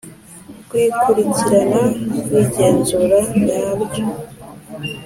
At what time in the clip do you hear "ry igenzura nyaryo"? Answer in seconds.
2.25-4.05